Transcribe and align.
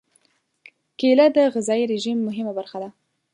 کېله 0.99 1.25
د 1.35 1.37
غذايي 1.53 1.85
رژیم 1.93 2.17
مهمه 2.27 2.53
برخه 2.59 2.77
ده. 2.83 2.89